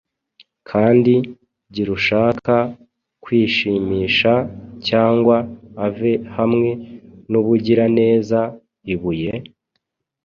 [0.69, 1.13] Kandi
[1.73, 2.55] girushaka
[3.23, 4.33] kwishimisha,
[4.87, 5.35] Cyangwa
[5.85, 6.69] ave hamwe
[7.29, 8.39] nubugiraneza
[8.93, 9.33] ibuye?